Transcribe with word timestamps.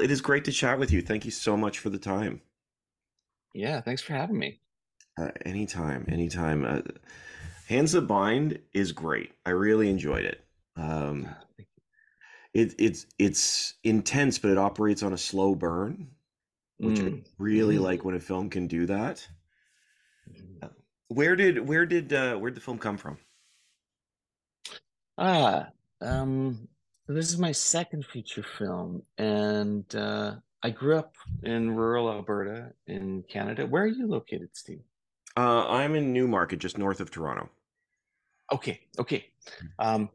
Kyle, 0.00 0.04
it 0.04 0.10
is 0.10 0.20
great 0.20 0.44
to 0.46 0.52
chat 0.52 0.78
with 0.78 0.92
you. 0.92 1.02
Thank 1.02 1.24
you 1.24 1.30
so 1.30 1.56
much 1.56 1.78
for 1.78 1.90
the 1.90 1.98
time. 1.98 2.40
Yeah, 3.54 3.80
thanks 3.80 4.02
for 4.02 4.14
having 4.14 4.38
me. 4.38 4.60
Uh, 5.18 5.30
anytime, 5.44 6.06
anytime. 6.08 6.64
Uh, 6.64 6.82
Hands 7.68 7.92
That 7.92 8.02
Bind 8.02 8.58
is 8.72 8.92
great. 8.92 9.32
I 9.46 9.50
really 9.50 9.90
enjoyed 9.90 10.24
it. 10.24 10.44
Um, 10.76 11.28
it, 12.54 12.74
it's 12.78 13.06
it's 13.18 13.74
intense, 13.84 14.38
but 14.38 14.50
it 14.50 14.58
operates 14.58 15.02
on 15.02 15.12
a 15.12 15.18
slow 15.18 15.54
burn, 15.54 16.08
which 16.80 17.02
I 17.02 17.10
Mm. 17.10 17.24
really 17.38 17.78
like 17.78 18.04
when 18.04 18.14
a 18.16 18.20
film 18.20 18.50
can 18.50 18.66
do 18.66 18.86
that. 18.86 19.28
Uh, 20.62 20.68
Where 21.08 21.36
did 21.36 21.68
where 21.68 21.86
did 21.86 22.12
uh, 22.12 22.36
where 22.36 22.50
did 22.50 22.56
the 22.56 22.64
film 22.64 22.78
come 22.78 22.96
from? 22.96 23.18
Ah, 25.18 25.68
um, 26.00 26.68
so 27.10 27.14
this 27.14 27.32
is 27.32 27.38
my 27.38 27.50
second 27.50 28.06
feature 28.06 28.44
film, 28.44 29.02
and 29.18 29.84
uh, 29.96 30.36
I 30.62 30.70
grew 30.70 30.96
up 30.96 31.16
in 31.42 31.74
rural 31.74 32.08
Alberta 32.08 32.70
in 32.86 33.24
Canada. 33.28 33.66
Where 33.66 33.82
are 33.82 33.88
you 33.88 34.06
located, 34.06 34.50
Steve? 34.52 34.82
Uh, 35.36 35.66
I'm 35.66 35.96
in 35.96 36.12
Newmarket, 36.12 36.60
just 36.60 36.78
north 36.78 37.00
of 37.00 37.10
Toronto. 37.10 37.50
Okay, 38.52 38.82
okay. 38.96 39.26
Um, 39.80 40.08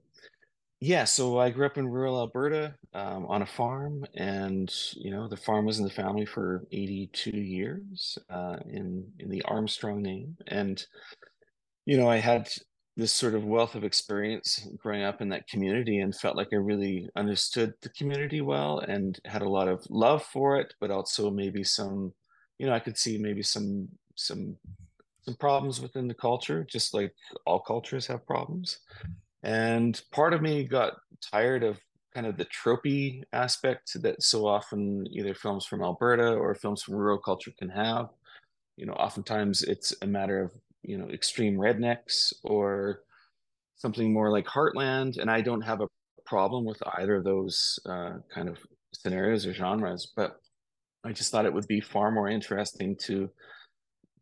yeah, 0.79 1.03
so 1.03 1.37
I 1.37 1.49
grew 1.49 1.65
up 1.65 1.77
in 1.77 1.85
rural 1.85 2.17
Alberta, 2.17 2.75
um, 2.93 3.25
on 3.25 3.41
a 3.41 3.45
farm, 3.45 4.05
and 4.13 4.73
you 4.93 5.11
know, 5.11 5.27
the 5.27 5.35
farm 5.35 5.65
was 5.65 5.79
in 5.79 5.83
the 5.83 5.91
family 5.91 6.25
for 6.25 6.63
82 6.71 7.29
years, 7.31 8.17
uh, 8.29 8.55
in 8.69 9.05
in 9.19 9.29
the 9.29 9.41
Armstrong 9.41 10.01
name. 10.01 10.37
And 10.47 10.81
you 11.85 11.97
know, 11.97 12.09
I 12.09 12.19
had 12.19 12.47
this 12.97 13.11
sort 13.11 13.35
of 13.35 13.43
wealth 13.43 13.75
of 13.75 13.83
experience 13.83 14.67
growing 14.77 15.03
up 15.03 15.21
in 15.21 15.29
that 15.29 15.47
community 15.47 15.99
and 15.99 16.15
felt 16.15 16.37
like 16.37 16.49
I 16.53 16.57
really 16.57 17.09
understood 17.15 17.73
the 17.81 17.89
community 17.89 18.39
well 18.39 18.79
and 18.79 19.19
had 19.25 19.41
a 19.41 19.49
lot 19.49 19.67
of 19.67 19.85
love 19.89 20.23
for 20.23 20.59
it, 20.59 20.73
but 20.79 20.91
also 20.91 21.29
maybe 21.29 21.63
some, 21.63 22.13
you 22.57 22.65
know, 22.65 22.73
I 22.73 22.79
could 22.79 22.97
see 22.97 23.17
maybe 23.17 23.43
some 23.43 23.89
some 24.15 24.55
some 25.23 25.35
problems 25.35 25.81
within 25.81 26.07
the 26.07 26.13
culture, 26.13 26.63
just 26.63 26.93
like 26.93 27.13
all 27.45 27.59
cultures 27.59 28.07
have 28.07 28.25
problems. 28.25 28.79
And 29.43 30.01
part 30.11 30.33
of 30.33 30.41
me 30.41 30.63
got 30.63 30.93
tired 31.21 31.63
of 31.63 31.79
kind 32.13 32.25
of 32.27 32.37
the 32.37 32.45
tropey 32.45 33.23
aspect 33.33 34.01
that 34.01 34.23
so 34.23 34.47
often 34.47 35.05
either 35.11 35.33
films 35.33 35.65
from 35.65 35.81
Alberta 35.83 36.33
or 36.33 36.55
films 36.55 36.81
from 36.83 36.95
rural 36.95 37.17
culture 37.17 37.51
can 37.59 37.69
have 37.69 38.09
you 38.77 38.85
know, 38.85 38.93
oftentimes 38.93 39.63
it's 39.63 39.93
a 40.01 40.07
matter 40.07 40.41
of, 40.41 40.51
you 40.87 40.97
know, 40.97 41.09
extreme 41.09 41.55
rednecks 41.55 42.33
or 42.43 43.01
something 43.77 44.13
more 44.13 44.31
like 44.31 44.45
Heartland. 44.45 45.17
And 45.17 45.29
I 45.29 45.41
don't 45.41 45.61
have 45.61 45.81
a 45.81 45.87
problem 46.25 46.65
with 46.65 46.81
either 46.97 47.17
of 47.17 47.23
those 47.23 47.79
uh, 47.85 48.13
kind 48.33 48.49
of 48.49 48.57
scenarios 48.93 49.45
or 49.45 49.53
genres, 49.53 50.11
but 50.15 50.37
I 51.03 51.11
just 51.11 51.31
thought 51.31 51.45
it 51.45 51.53
would 51.53 51.67
be 51.67 51.81
far 51.81 52.11
more 52.11 52.27
interesting 52.27 52.95
to 53.03 53.29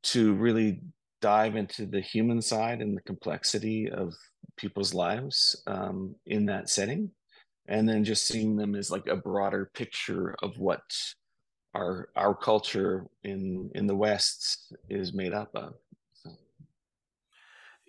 to 0.04 0.34
really 0.34 0.82
dive 1.22 1.56
into 1.56 1.86
the 1.86 2.02
human 2.02 2.42
side 2.42 2.82
and 2.82 2.98
the 2.98 3.02
complexity 3.04 3.90
of 3.90 4.14
people's 4.58 4.94
lives 4.94 5.64
um, 5.68 6.14
in 6.26 6.46
that 6.48 6.70
setting, 6.70 7.10
and 7.68 7.88
then 7.88 8.04
just 8.04 8.28
seeing 8.28 8.58
them 8.58 8.76
as 8.76 8.92
like 8.92 9.08
a 9.08 9.16
broader 9.16 9.72
picture 9.74 10.36
of 10.44 10.58
what 10.58 10.82
our 11.74 12.10
our 12.18 12.36
culture 12.36 13.06
in 13.24 13.72
in 13.76 13.88
the 13.88 13.96
West 13.96 14.76
is 14.90 15.14
made 15.14 15.34
up 15.34 15.52
of. 15.56 15.74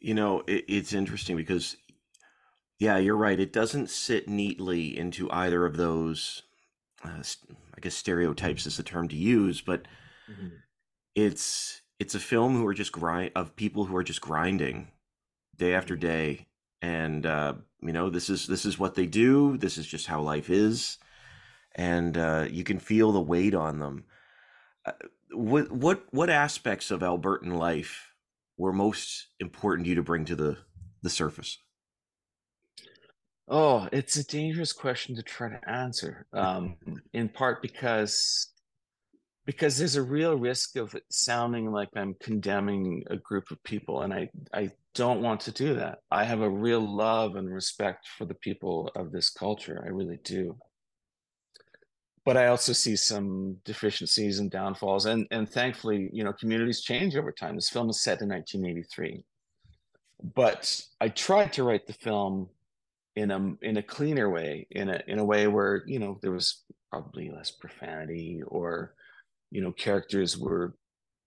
You 0.04 0.12
know, 0.12 0.42
it, 0.46 0.66
it's 0.68 0.92
interesting 0.92 1.34
because, 1.34 1.76
yeah, 2.78 2.98
you're 2.98 3.16
right. 3.16 3.40
It 3.40 3.54
doesn't 3.54 3.88
sit 3.88 4.28
neatly 4.28 4.96
into 4.98 5.30
either 5.30 5.64
of 5.64 5.78
those. 5.78 6.42
Uh, 7.02 7.22
I 7.76 7.80
guess 7.80 7.94
stereotypes 7.94 8.66
is 8.66 8.76
the 8.76 8.82
term 8.82 9.08
to 9.08 9.16
use, 9.16 9.62
but 9.62 9.86
mhm. 10.28 10.64
it's 11.14 11.80
it's 11.98 12.14
a 12.14 12.20
film 12.20 12.56
who 12.56 12.66
are 12.66 12.74
just 12.74 12.92
grind 12.92 13.30
of 13.36 13.56
people 13.56 13.84
who 13.84 13.96
are 13.96 14.02
just 14.02 14.20
grinding 14.20 14.88
day 15.56 15.74
after 15.74 15.96
Mhm. 15.96 16.00
day, 16.00 16.46
and 16.82 17.26
uh, 17.26 17.54
you 17.82 17.92
know, 17.92 18.10
this 18.10 18.30
is 18.30 18.46
this 18.46 18.64
is 18.64 18.78
what 18.78 18.94
they 18.94 19.06
do. 19.06 19.56
This 19.56 19.78
is 19.78 19.86
just 19.86 20.06
how 20.06 20.20
life 20.22 20.50
is, 20.50 20.98
and 21.74 22.18
uh, 22.18 22.46
you 22.50 22.64
can 22.64 22.78
feel 22.78 23.12
the 23.12 23.20
weight 23.20 23.54
on 23.54 23.78
them. 23.80 24.04
Uh, 24.86 24.92
what 25.32 25.72
what 25.72 26.04
what 26.12 26.30
aspects 26.30 26.90
of 26.90 27.00
Albertan 27.00 27.54
life 27.58 28.13
were 28.56 28.72
most 28.72 29.28
important 29.40 29.84
to 29.84 29.90
you 29.90 29.94
to 29.96 30.02
bring 30.02 30.24
to 30.26 30.36
the 30.36 30.58
the 31.02 31.10
surface? 31.10 31.58
Oh, 33.46 33.88
it's 33.92 34.16
a 34.16 34.24
dangerous 34.24 34.72
question 34.72 35.14
to 35.16 35.22
try 35.22 35.50
to 35.50 35.68
answer. 35.68 36.26
Um, 36.32 36.76
in 37.12 37.28
part 37.28 37.60
because 37.60 38.50
because 39.46 39.76
there's 39.76 39.96
a 39.96 40.02
real 40.02 40.34
risk 40.36 40.76
of 40.76 40.94
it 40.94 41.02
sounding 41.10 41.70
like 41.70 41.90
I'm 41.94 42.14
condemning 42.22 43.04
a 43.10 43.16
group 43.16 43.50
of 43.50 43.62
people, 43.62 44.02
and 44.02 44.14
I 44.14 44.30
I 44.54 44.70
don't 44.94 45.22
want 45.22 45.40
to 45.42 45.52
do 45.52 45.74
that. 45.74 45.98
I 46.10 46.24
have 46.24 46.40
a 46.40 46.48
real 46.48 46.80
love 46.80 47.36
and 47.36 47.52
respect 47.52 48.08
for 48.16 48.24
the 48.24 48.34
people 48.34 48.90
of 48.96 49.12
this 49.12 49.28
culture. 49.28 49.82
I 49.84 49.90
really 49.90 50.18
do. 50.24 50.56
But 52.24 52.36
I 52.38 52.46
also 52.46 52.72
see 52.72 52.96
some 52.96 53.58
deficiencies 53.64 54.38
and 54.38 54.50
downfalls, 54.50 55.06
and 55.06 55.26
and 55.30 55.48
thankfully, 55.48 56.08
you 56.12 56.24
know, 56.24 56.32
communities 56.32 56.80
change 56.80 57.16
over 57.16 57.32
time. 57.32 57.54
This 57.54 57.68
film 57.68 57.90
is 57.90 58.02
set 58.02 58.22
in 58.22 58.28
1983, 58.30 59.22
but 60.34 60.82
I 61.00 61.08
tried 61.08 61.52
to 61.54 61.64
write 61.64 61.86
the 61.86 61.92
film 61.92 62.48
in 63.16 63.30
a 63.30 63.54
in 63.62 63.76
a 63.76 63.82
cleaner 63.82 64.30
way, 64.30 64.66
in 64.70 64.88
a 64.88 65.02
in 65.06 65.18
a 65.18 65.24
way 65.24 65.46
where, 65.46 65.82
you 65.86 65.98
know, 65.98 66.18
there 66.22 66.32
was 66.32 66.62
probably 66.90 67.30
less 67.30 67.50
profanity 67.50 68.42
or, 68.46 68.94
you 69.50 69.60
know, 69.60 69.72
characters 69.72 70.38
were 70.38 70.74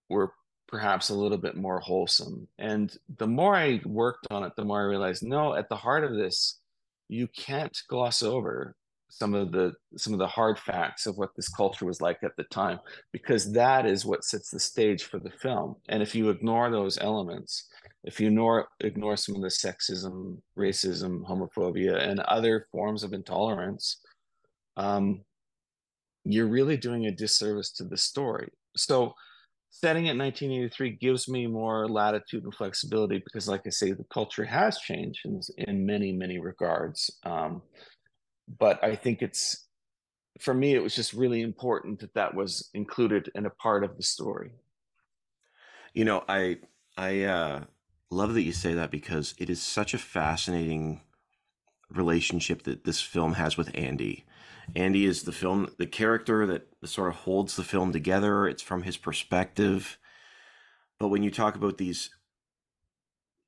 were 0.10 0.34
perhaps 0.68 1.10
a 1.10 1.16
little 1.16 1.38
bit 1.38 1.56
more 1.56 1.80
wholesome. 1.80 2.48
And 2.58 2.96
the 3.18 3.28
more 3.28 3.56
I 3.56 3.82
worked 3.86 4.28
on 4.32 4.44
it, 4.44 4.54
the 4.56 4.66
more 4.66 4.82
I 4.82 4.86
realized, 4.86 5.24
no, 5.24 5.54
at 5.54 5.70
the 5.70 5.76
heart 5.76 6.04
of 6.04 6.16
this, 6.16 6.60
you 7.08 7.28
can't 7.28 7.78
gloss 7.88 8.22
over 8.22 8.76
some 9.10 9.34
of 9.34 9.52
the 9.52 9.74
some 9.98 10.14
of 10.14 10.20
the 10.20 10.28
hard 10.28 10.60
facts 10.60 11.06
of 11.06 11.18
what 11.18 11.30
this 11.36 11.50
culture 11.50 11.86
was 11.86 12.02
like 12.02 12.20
at 12.24 12.36
the 12.38 12.44
time, 12.46 12.80
because 13.12 13.52
that 13.54 13.86
is 13.86 14.06
what 14.06 14.24
sets 14.24 14.50
the 14.50 14.60
stage 14.60 15.04
for 15.04 15.20
the 15.20 15.32
film. 15.32 15.76
And 15.90 16.04
if 16.04 16.14
you 16.14 16.30
ignore 16.30 16.70
those 16.70 16.98
elements, 17.00 17.68
if 18.04 18.20
you 18.20 18.28
ignore 18.28 18.68
ignore 18.82 19.18
some 19.18 19.36
of 19.36 19.42
the 19.42 19.48
sexism, 19.48 20.38
racism, 20.58 21.24
homophobia, 21.24 22.08
and 22.08 22.20
other 22.22 22.68
forms 22.72 23.04
of 23.04 23.14
intolerance, 23.14 24.02
um, 24.76 25.22
you're 26.24 26.48
really 26.48 26.78
doing 26.78 27.06
a 27.06 27.12
disservice 27.12 27.72
to 27.72 27.84
the 27.86 27.98
story. 27.98 28.50
So 28.76 29.14
setting 29.70 30.08
it 30.08 30.12
in 30.12 30.18
1983 30.18 30.98
gives 30.98 31.28
me 31.28 31.48
more 31.48 31.88
latitude 31.88 32.44
and 32.44 32.54
flexibility 32.54 33.20
because, 33.24 33.48
like 33.48 33.62
I 33.66 33.70
say, 33.70 33.92
the 33.92 34.06
culture 34.12 34.46
has 34.46 34.80
changed 34.80 35.26
in, 35.26 35.42
in 35.58 35.86
many, 35.86 36.12
many 36.12 36.40
regards. 36.40 37.10
Um, 37.24 37.62
but 38.48 38.84
I 38.84 38.96
think 38.96 39.22
it's, 39.22 39.68
for 40.40 40.54
me, 40.54 40.74
it 40.74 40.84
was 40.84 40.96
just 40.96 41.14
really 41.14 41.42
important 41.42 42.00
that 42.00 42.14
that 42.14 42.34
was 42.34 42.70
included 42.74 43.30
in 43.36 43.46
a 43.46 43.50
part 43.50 43.84
of 43.84 43.98
the 43.98 44.04
story. 44.04 44.52
You 45.94 46.06
know, 46.06 46.24
I 46.28 46.58
I 46.96 47.24
uh, 47.24 47.64
love 48.12 48.34
that 48.36 48.44
you 48.44 48.52
say 48.52 48.74
that 48.74 48.92
because 48.92 49.34
it 49.38 49.50
is 49.50 49.62
such 49.62 49.94
a 49.94 50.00
fascinating 50.00 51.02
relationship 51.90 52.64
that 52.64 52.84
this 52.84 53.02
film 53.02 53.34
has 53.34 53.58
with 53.58 53.72
Andy. 53.74 54.26
Andy 54.76 55.06
is 55.06 55.24
the 55.24 55.32
film, 55.32 55.70
the 55.78 55.88
character 55.88 56.46
that 56.46 56.68
sort 56.86 57.10
of 57.10 57.16
holds 57.16 57.56
the 57.56 57.64
film 57.64 57.92
together. 57.92 58.48
It's 58.48 58.62
from 58.62 58.84
his 58.84 58.98
perspective. 58.98 59.98
But 61.00 61.08
when 61.08 61.24
you 61.24 61.32
talk 61.32 61.56
about 61.56 61.78
these 61.78 62.10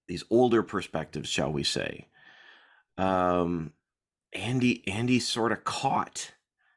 these 0.08 0.24
older 0.32 0.64
perspectives, 0.64 1.30
shall 1.30 1.52
we 1.52 1.64
say, 1.64 2.08
um, 2.98 3.74
Andy 4.34 4.88
Andy's 4.88 5.28
sort 5.28 5.52
of 5.52 5.64
caught. 5.64 6.32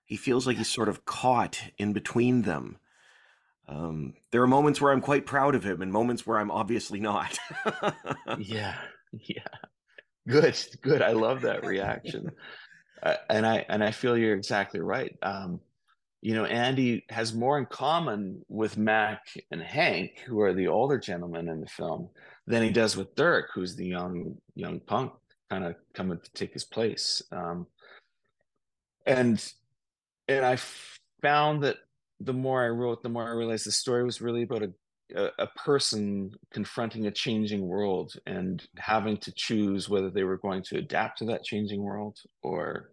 He 0.05 0.17
feels 0.17 0.47
like 0.47 0.57
he's 0.57 0.69
sort 0.69 0.89
of 0.89 1.05
caught 1.05 1.63
in 1.79 1.93
between 1.93 2.43
them. 2.43 2.79
Um, 3.69 4.15
there 4.31 4.43
are 4.43 4.49
moments 4.49 4.81
where 4.81 4.93
I'm 4.93 5.01
quite 5.01 5.27
proud 5.27 5.55
of 5.55 5.65
him, 5.65 5.83
and 5.83 5.93
moments 5.93 6.27
where 6.27 6.39
I'm 6.39 6.51
obviously 6.51 7.01
not. 7.01 7.39
Yeah, 8.39 8.77
yeah, 9.13 9.47
good, 10.29 10.59
good. 10.83 11.03
I 11.03 11.13
love 11.13 11.43
that 11.43 11.65
reaction, 11.65 12.33
uh, 13.03 13.17
and 13.31 13.47
I 13.47 13.65
and 13.69 13.83
I 13.83 13.91
feel 13.93 14.17
you're 14.17 14.35
exactly 14.35 14.81
right. 14.81 15.17
Um, 15.23 15.61
you 16.21 16.35
know, 16.35 16.45
Andy 16.45 17.05
has 17.09 17.35
more 17.35 17.59
in 17.59 17.67
common 17.67 18.45
with 18.49 18.77
Mac 18.77 19.23
and 19.51 19.61
Hank, 19.61 20.19
who 20.25 20.41
are 20.41 20.53
the 20.55 20.69
older 20.69 20.99
gentlemen 20.99 21.49
in 21.49 21.61
the 21.61 21.67
film, 21.67 22.11
than 22.47 22.63
he 22.63 22.71
does 22.71 22.97
with 22.97 23.15
Dirk, 23.17 23.51
who's 23.55 23.75
the 23.75 23.87
young 23.87 24.37
young 24.55 24.81
punk, 24.81 25.13
kind 25.53 25.65
of 25.67 25.77
coming 25.93 26.19
to 26.19 26.33
take 26.33 26.55
his 26.55 26.65
place. 26.65 27.23
Um, 27.31 27.67
and 29.07 29.45
and 30.29 30.47
I 30.47 30.57
found 31.21 31.63
that 31.65 31.77
the 32.21 32.33
more 32.33 32.65
I 32.65 32.69
wrote, 32.69 33.03
the 33.03 33.11
more 33.11 33.29
I 33.29 33.33
realized 33.33 33.67
the 33.67 33.73
story 33.73 34.03
was 34.03 34.23
really 34.23 34.43
about 34.43 34.63
a 34.63 34.73
a, 35.15 35.29
a 35.41 35.47
person 35.49 36.31
confronting 36.53 37.07
a 37.07 37.11
changing 37.11 37.67
world 37.67 38.15
and 38.27 38.67
having 38.79 39.19
to 39.19 39.33
choose 39.33 39.91
whether 39.91 40.09
they 40.09 40.25
were 40.25 40.39
going 40.39 40.63
to 40.63 40.79
adapt 40.79 41.19
to 41.19 41.27
that 41.27 41.45
changing 41.45 41.83
world 41.83 42.19
or 42.43 42.93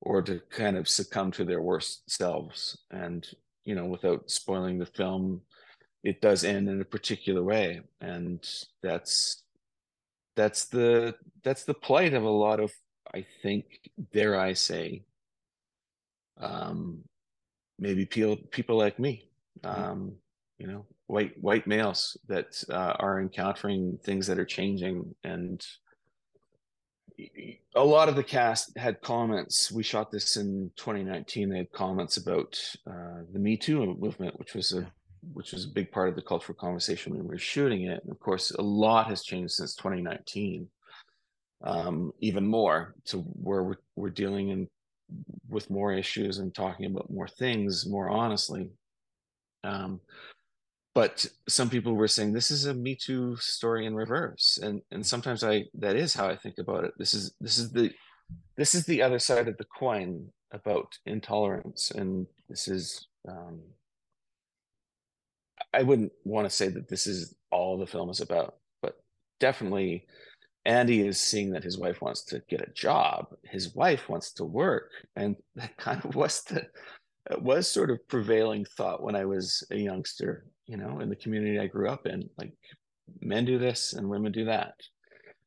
or 0.00 0.22
to 0.22 0.40
kind 0.50 0.78
of 0.78 0.88
succumb 0.88 1.30
to 1.32 1.44
their 1.44 1.60
worst 1.60 2.10
selves 2.10 2.78
and 2.92 3.28
you 3.64 3.74
know 3.74 3.84
without 3.84 4.30
spoiling 4.30 4.78
the 4.78 4.86
film 4.86 5.42
it 6.02 6.22
does 6.22 6.44
end 6.44 6.68
in 6.68 6.80
a 6.80 6.84
particular 6.96 7.42
way 7.42 7.80
and 8.00 8.46
that's 8.82 9.43
that's 10.36 10.66
the 10.66 11.14
that's 11.42 11.64
the 11.64 11.74
plight 11.74 12.14
of 12.14 12.24
a 12.24 12.28
lot 12.30 12.60
of 12.60 12.72
i 13.14 13.24
think 13.42 13.64
dare 14.12 14.38
i 14.38 14.52
say 14.52 15.02
um 16.40 17.00
maybe 17.78 18.06
people 18.06 18.36
people 18.50 18.76
like 18.76 18.98
me 18.98 19.28
mm-hmm. 19.62 19.82
um 19.82 20.12
you 20.58 20.66
know 20.66 20.86
white 21.06 21.32
white 21.40 21.66
males 21.66 22.16
that 22.28 22.62
uh, 22.70 22.94
are 22.98 23.20
encountering 23.20 23.98
things 24.04 24.26
that 24.26 24.38
are 24.38 24.44
changing 24.44 25.14
and 25.22 25.64
a 27.76 27.84
lot 27.84 28.08
of 28.08 28.16
the 28.16 28.22
cast 28.22 28.76
had 28.76 29.00
comments. 29.00 29.70
We 29.70 29.82
shot 29.82 30.10
this 30.10 30.36
in 30.36 30.70
2019. 30.76 31.48
They 31.48 31.58
had 31.58 31.72
comments 31.72 32.16
about 32.16 32.58
uh, 32.86 33.22
the 33.32 33.38
Me 33.38 33.56
Too 33.56 33.94
movement, 33.98 34.38
which 34.38 34.54
was 34.54 34.72
a 34.72 34.90
which 35.32 35.52
was 35.52 35.64
a 35.64 35.68
big 35.68 35.90
part 35.90 36.08
of 36.08 36.16
the 36.16 36.22
cultural 36.22 36.56
conversation 36.56 37.12
when 37.12 37.22
we 37.22 37.28
were 37.28 37.38
shooting 37.38 37.84
it. 37.84 38.02
And 38.02 38.10
of 38.10 38.20
course, 38.20 38.50
a 38.52 38.62
lot 38.62 39.08
has 39.08 39.22
changed 39.22 39.52
since 39.52 39.74
2019. 39.74 40.68
Um, 41.62 42.12
even 42.20 42.46
more 42.46 42.94
to 43.06 43.18
where 43.18 43.62
we're, 43.62 43.76
we're 43.96 44.10
dealing 44.10 44.50
in 44.50 44.68
with 45.48 45.70
more 45.70 45.92
issues 45.92 46.38
and 46.38 46.54
talking 46.54 46.86
about 46.86 47.10
more 47.10 47.28
things 47.28 47.86
more 47.86 48.10
honestly. 48.10 48.70
Um, 49.62 50.00
but 50.94 51.26
some 51.48 51.68
people 51.68 51.94
were 51.94 52.08
saying 52.08 52.32
this 52.32 52.50
is 52.50 52.66
a 52.66 52.74
me 52.74 52.94
too 52.94 53.36
story 53.36 53.86
in 53.86 53.94
reverse 53.94 54.58
and 54.62 54.80
and 54.92 55.04
sometimes 55.04 55.42
i 55.42 55.64
that 55.74 55.96
is 55.96 56.14
how 56.14 56.28
i 56.28 56.36
think 56.36 56.58
about 56.58 56.84
it 56.84 56.92
this 56.98 57.12
is 57.12 57.34
this 57.40 57.58
is 57.58 57.70
the 57.72 57.90
this 58.56 58.74
is 58.74 58.86
the 58.86 59.02
other 59.02 59.18
side 59.18 59.48
of 59.48 59.56
the 59.58 59.64
coin 59.64 60.26
about 60.52 60.96
intolerance 61.06 61.90
and 61.90 62.26
this 62.48 62.68
is 62.68 63.08
um 63.28 63.60
i 65.74 65.82
wouldn't 65.82 66.12
want 66.24 66.48
to 66.48 66.54
say 66.54 66.68
that 66.68 66.88
this 66.88 67.06
is 67.06 67.34
all 67.50 67.78
the 67.78 67.86
film 67.86 68.10
is 68.10 68.20
about 68.20 68.56
but 68.82 68.96
definitely 69.40 70.06
andy 70.64 71.06
is 71.06 71.18
seeing 71.18 71.50
that 71.50 71.64
his 71.64 71.78
wife 71.78 72.00
wants 72.00 72.24
to 72.24 72.42
get 72.48 72.60
a 72.60 72.72
job 72.72 73.26
his 73.44 73.74
wife 73.74 74.08
wants 74.08 74.32
to 74.32 74.44
work 74.44 74.90
and 75.16 75.36
that 75.54 75.76
kind 75.76 76.04
of 76.04 76.14
was 76.14 76.42
the 76.44 76.66
was 77.40 77.66
sort 77.66 77.90
of 77.90 78.06
prevailing 78.08 78.64
thought 78.76 79.02
when 79.02 79.16
i 79.16 79.24
was 79.24 79.64
a 79.70 79.76
youngster 79.76 80.44
you 80.66 80.76
know, 80.76 81.00
in 81.00 81.08
the 81.08 81.16
community 81.16 81.58
I 81.58 81.66
grew 81.66 81.88
up 81.88 82.06
in. 82.06 82.28
Like 82.38 82.52
men 83.20 83.44
do 83.44 83.58
this 83.58 83.92
and 83.92 84.08
women 84.08 84.32
do 84.32 84.46
that. 84.46 84.74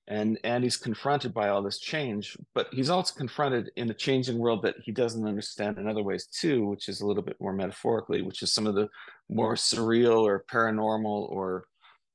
And 0.07 0.39
Andy's 0.43 0.77
confronted 0.77 1.33
by 1.33 1.49
all 1.49 1.61
this 1.61 1.79
change, 1.79 2.37
but 2.55 2.67
he's 2.71 2.89
also 2.89 3.13
confronted 3.13 3.71
in 3.75 3.89
a 3.89 3.93
changing 3.93 4.37
world 4.37 4.61
that 4.63 4.75
he 4.81 4.93
doesn't 4.93 5.27
understand 5.27 5.77
in 5.77 5.87
other 5.87 6.03
ways 6.03 6.27
too, 6.27 6.65
which 6.65 6.87
is 6.87 7.01
a 7.01 7.05
little 7.05 7.23
bit 7.23 7.35
more 7.41 7.51
metaphorically, 7.51 8.21
which 8.21 8.41
is 8.41 8.53
some 8.53 8.67
of 8.67 8.75
the 8.75 8.87
more 9.29 9.55
surreal 9.55 10.21
or 10.21 10.45
paranormal 10.49 11.29
or 11.29 11.65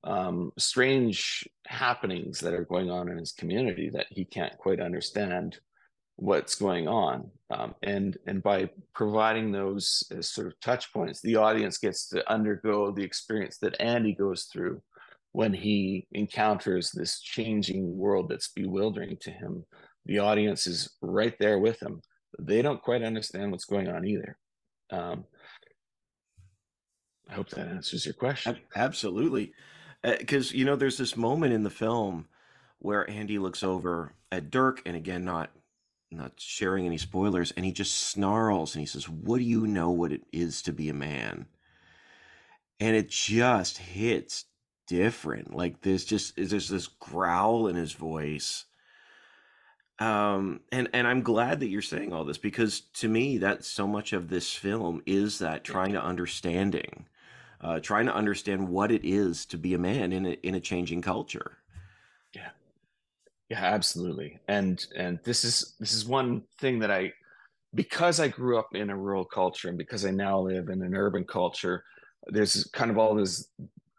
um, 0.05 0.53
strange 0.59 1.47
happenings 1.67 2.41
that 2.41 2.55
are 2.55 2.65
going 2.65 2.91
on 2.91 3.09
in 3.11 3.19
his 3.19 3.33
community 3.33 3.91
that 3.91 4.07
he 4.09 4.25
can't 4.25 4.57
quite 4.57 4.81
understand 4.81 5.59
what's 6.17 6.55
going 6.55 6.89
on. 6.89 7.31
Um, 7.51 7.75
and 7.83 8.17
and 8.27 8.43
by 8.43 8.71
providing 8.95 9.53
those 9.53 10.05
sort 10.21 10.47
of 10.47 10.59
touch 10.61 10.93
points 10.93 11.21
the 11.21 11.37
audience 11.37 11.77
gets 11.77 12.09
to 12.09 12.33
undergo 12.33 12.91
the 12.91 13.03
experience 13.03 13.59
that 13.59 13.79
andy 13.79 14.15
goes 14.15 14.45
through 14.45 14.81
when 15.33 15.53
he 15.53 16.07
encounters 16.13 16.91
this 16.91 17.21
changing 17.21 17.97
world 17.97 18.29
that's 18.29 18.49
bewildering 18.49 19.17
to 19.21 19.31
him 19.31 19.65
the 20.05 20.19
audience 20.19 20.67
is 20.67 20.97
right 21.01 21.35
there 21.39 21.59
with 21.59 21.81
him. 21.81 22.03
They 22.39 22.63
don't 22.63 22.83
quite 22.83 23.03
understand 23.03 23.53
what's 23.53 23.65
going 23.65 23.89
on 23.89 24.05
either. 24.07 24.37
Um, 24.91 25.25
i 27.31 27.35
hope 27.35 27.49
that 27.51 27.69
answers 27.69 28.05
your 28.05 28.15
question. 28.15 28.59
Absolutely. 28.75 29.53
Because 30.03 30.53
uh, 30.53 30.57
you 30.57 30.65
know 30.65 30.77
there's 30.77 30.99
this 30.99 31.17
moment 31.17 31.53
in 31.53 31.63
the 31.63 31.71
film 31.71 32.27
where 32.81 33.09
andy 33.09 33.39
looks 33.39 33.63
over 33.63 34.13
at 34.33 34.51
dirk 34.51 34.83
and 34.85 34.97
again 34.97 35.25
not 35.25 35.51
not 36.11 36.33
sharing 36.37 36.85
any 36.85 36.99
spoilers, 36.99 37.53
and 37.53 37.65
he 37.65 37.73
just 37.73 37.95
snarls 37.95 38.75
and 38.75 38.81
he 38.81 38.87
says, 38.87 39.09
What 39.09 39.39
do 39.39 39.45
you 39.45 39.67
know 39.67 39.91
what 39.91 40.13
it 40.13 40.23
is 40.31 40.61
to 40.63 40.73
be 40.73 40.91
a 40.91 40.95
man? 40.95 41.47
And 42.79 42.95
it 42.95 43.09
just 43.09 43.79
hits 43.79 44.45
different. 44.87 45.55
Like 45.55 45.81
there's 45.83 46.05
just 46.05 46.37
there's 46.37 46.69
this 46.69 46.87
growl 46.87 47.69
in 47.69 47.77
his 47.77 47.93
voice. 47.93 48.65
Um, 49.99 50.61
and 50.73 50.89
and 50.93 51.07
I'm 51.07 51.23
glad 51.23 51.61
that 51.61 51.69
you're 51.69 51.83
saying 51.83 52.13
all 52.13 52.25
this 52.25 52.39
because 52.39 52.81
to 52.95 53.09
me, 53.09 53.39
that 53.39 53.65
so 53.65 53.87
much 53.87 54.13
of 54.13 54.29
this 54.29 54.53
film 54.53 55.03
is 55.07 55.39
that 55.39 55.65
trying 55.65 55.93
to 55.93 56.03
understanding, 56.03 57.07
uh, 57.61 57.81
trying 57.81 58.07
to 58.07 58.15
understand 58.15 58.69
what 58.69 58.91
it 58.91 59.05
is 59.05 59.47
to 59.47 59.59
be 59.59 59.75
a 59.75 59.79
man 59.79 60.13
in 60.13 60.27
a 60.27 60.31
in 60.43 60.55
a 60.55 60.61
changing 60.61 61.03
culture. 61.03 61.59
Yeah. 62.35 62.51
Yeah, 63.49 63.65
absolutely. 63.65 64.41
And 64.49 64.85
and 64.97 65.21
this 65.25 65.45
is 65.45 65.75
this 65.79 65.93
is 65.93 66.07
one 66.07 66.43
thing 66.59 66.79
that 66.81 66.91
I 66.91 67.13
because 67.75 68.21
I 68.21 68.29
grew 68.29 68.59
up 68.59 68.75
in 68.75 68.91
a 68.91 68.97
rural 68.97 69.25
culture 69.25 69.69
and 69.69 69.79
because 69.79 70.05
I 70.05 70.11
now 70.11 70.41
live 70.41 70.69
in 70.69 70.83
an 70.83 70.95
urban 70.95 71.25
culture, 71.25 71.85
there's 72.27 72.65
kind 72.73 72.91
of 72.91 72.99
all 72.99 73.15
this 73.15 73.49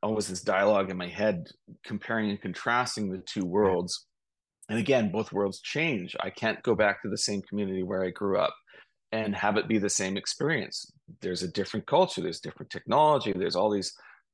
always 0.03 0.27
this 0.27 0.41
dialogue 0.41 0.89
in 0.91 0.97
my 0.97 1.07
head 1.07 1.47
comparing 1.83 2.29
and 2.29 2.41
contrasting 2.41 3.09
the 3.09 3.19
two 3.19 3.45
worlds. 3.45 4.05
And 4.69 4.77
again, 4.79 5.11
both 5.11 5.31
worlds 5.31 5.61
change. 5.61 6.15
I 6.19 6.29
can't 6.29 6.61
go 6.63 6.75
back 6.75 7.01
to 7.01 7.09
the 7.09 7.17
same 7.17 7.41
community 7.41 7.83
where 7.83 8.03
I 8.03 8.11
grew 8.11 8.37
up 8.37 8.53
and 9.11 9.35
have 9.35 9.57
it 9.57 9.67
be 9.67 9.77
the 9.77 9.89
same 9.89 10.17
experience. 10.17 10.91
There's 11.21 11.43
a 11.43 11.47
different 11.47 11.85
culture, 11.85 12.21
there's 12.21 12.39
different 12.39 12.71
technology, 12.71 13.33
there's 13.35 13.55
all 13.55 13.69
these 13.69 13.93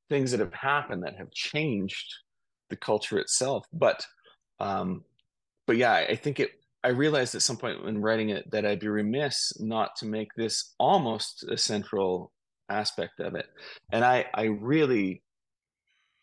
things 0.09 0.31
that 0.31 0.39
have 0.39 0.53
happened 0.53 1.03
that 1.03 1.17
have 1.17 1.31
changed 1.31 2.05
the 2.69 2.75
culture 2.75 3.19
itself. 3.19 3.65
But 3.73 4.05
um, 4.59 5.03
but 5.67 5.77
yeah, 5.77 5.93
I 5.93 6.15
think 6.15 6.39
it. 6.39 6.51
I 6.81 6.89
realized 6.89 7.35
at 7.35 7.41
some 7.41 7.57
point 7.57 7.83
when 7.83 8.01
writing 8.01 8.29
it 8.29 8.49
that 8.51 8.65
I'd 8.65 8.79
be 8.79 8.87
remiss 8.87 9.51
not 9.59 9.97
to 9.97 10.05
make 10.05 10.29
this 10.35 10.73
almost 10.79 11.43
a 11.43 11.57
central 11.57 12.31
aspect 12.69 13.19
of 13.19 13.35
it, 13.35 13.47
and 13.91 14.05
I, 14.05 14.27
I 14.33 14.43
really, 14.43 15.21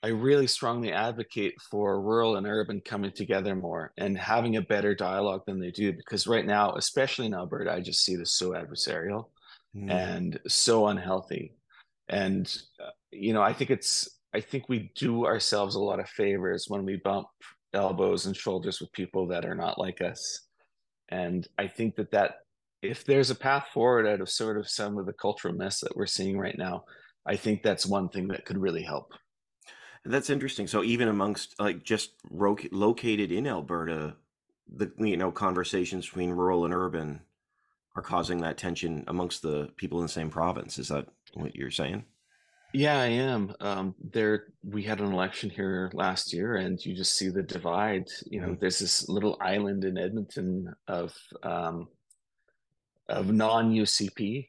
I 0.07 0.11
really 0.11 0.47
strongly 0.47 0.93
advocate 0.93 1.61
for 1.69 2.01
rural 2.01 2.37
and 2.37 2.47
urban 2.47 2.81
coming 2.81 3.11
together 3.11 3.57
more 3.57 3.93
and 3.99 4.17
having 4.17 4.55
a 4.55 4.63
better 4.63 4.95
dialogue 4.95 5.43
than 5.49 5.59
they 5.59 5.73
do. 5.73 5.93
Because 5.93 6.29
right 6.29 6.47
now, 6.47 6.75
especially 6.75 7.27
in 7.27 7.35
Alberta, 7.35 7.73
I 7.73 7.81
just 7.81 8.05
see 8.05 8.15
this 8.15 8.31
so 8.39 8.51
adversarial 8.51 9.31
mm. 9.77 9.91
and 9.91 10.39
so 10.47 10.87
unhealthy. 10.87 11.57
And 12.09 12.47
uh, 12.79 12.91
you 13.11 13.33
know, 13.33 13.43
I 13.43 13.53
think 13.53 13.73
it's 13.73 14.09
I 14.33 14.41
think 14.41 14.69
we 14.69 14.93
do 14.95 15.27
ourselves 15.27 15.75
a 15.75 15.81
lot 15.81 15.99
of 15.99 16.09
favors 16.09 16.67
when 16.69 16.85
we 16.85 17.01
bump 17.03 17.27
elbows 17.75 18.27
and 18.27 18.37
shoulders 18.37 18.81
with 18.81 18.93
people 18.93 19.27
that 19.27 19.45
are 19.45 19.57
not 19.57 19.77
like 19.77 20.01
us. 20.01 20.43
And 21.09 21.49
I 21.59 21.67
think 21.67 21.97
that 21.97 22.13
that 22.13 22.37
if 22.81 23.05
there's 23.05 23.31
a 23.31 23.35
path 23.35 23.71
forward 23.75 24.07
out 24.07 24.21
of 24.21 24.31
sort 24.31 24.57
of 24.57 24.69
some 24.69 24.99
of 24.99 25.07
the 25.07 25.15
cultural 25.15 25.55
mess 25.55 25.81
that 25.81 25.97
we're 25.97 26.07
seeing 26.07 26.39
right 26.39 26.57
now, 26.57 26.85
I 27.27 27.35
think 27.35 27.65
that's 27.65 27.85
one 27.85 28.09
thing 28.09 28.29
that 28.29 28.45
could 28.45 28.59
really 28.59 28.85
help. 28.85 29.13
That's 30.07 30.31
interesting. 30.31 30.67
So 30.67 30.83
even 30.85 31.09
amongst 31.09 31.59
like 31.59 31.83
just 31.83 32.13
ro- 32.31 32.57
located 32.71 33.33
in 33.33 33.47
Alberta, 33.47 34.15
the 34.75 34.91
you 34.99 35.17
know 35.17 35.31
conversations 35.31 36.07
between 36.07 36.31
rural 36.31 36.65
and 36.65 36.75
urban 36.75 37.21
are 37.95 38.03
causing 38.03 38.39
that 38.39 38.59
tension 38.59 39.05
amongst 39.07 39.43
the 39.43 39.71
people 39.77 39.99
in 39.99 40.05
the 40.05 40.13
same 40.13 40.31
province. 40.31 40.79
Is 40.79 40.89
that 40.89 41.07
what 41.35 41.55
you're 41.55 41.71
saying? 41.71 42.05
Yeah, 42.73 43.01
I 43.01 43.07
am. 43.07 43.55
Um, 43.61 43.95
there, 44.13 44.49
we 44.63 44.83
had 44.83 45.01
an 45.01 45.13
election 45.13 45.49
here 45.49 45.91
last 45.95 46.33
year, 46.33 46.57
and 46.57 46.85
you 46.85 46.95
just 46.95 47.17
see 47.17 47.31
the 47.31 47.43
divide. 47.43 48.05
You 48.27 48.41
know, 48.41 48.49
mm. 48.49 48.61
there's 48.61 48.79
this 48.79 49.09
little 49.09 49.39
island 49.41 49.85
in 49.85 49.97
Edmonton 49.97 50.75
of 50.87 51.15
um, 51.43 51.89
of 53.09 53.33
non 53.33 53.73
UCP, 53.73 54.47